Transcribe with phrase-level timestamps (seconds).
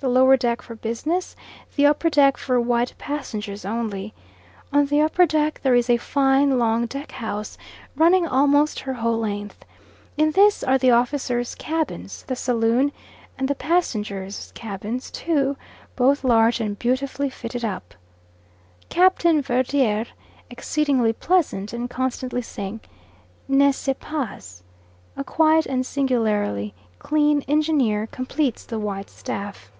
[0.00, 1.36] The lower deck for business,
[1.76, 4.14] the upper deck for white passengers only.
[4.72, 7.58] On the upper deck there is a fine long deck house,
[7.96, 9.62] running almost her whole length.
[10.16, 12.92] In this are the officers' cabins, the saloon
[13.36, 15.58] and the passengers' cabins (two),
[15.96, 17.92] both large and beautifully fitted up.
[18.88, 20.06] Captain Verdier
[20.48, 22.80] exceedingly pleasant and constantly saying
[23.50, 24.62] "N'est ce pas?"
[25.18, 29.70] A quiet and singularly clean engineer completes the white staff.